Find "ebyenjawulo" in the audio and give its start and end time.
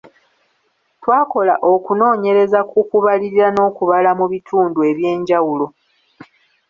4.89-5.65